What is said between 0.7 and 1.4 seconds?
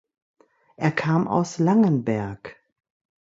Er kam